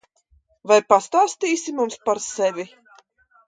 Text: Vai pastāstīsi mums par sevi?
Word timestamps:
Vai 0.71 0.77
pastāstīsi 0.93 1.77
mums 1.83 2.01
par 2.09 2.25
sevi? 2.33 2.69